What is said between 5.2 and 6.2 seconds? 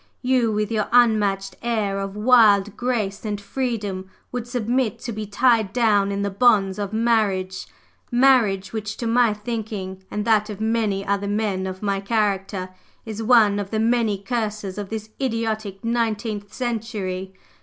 tied down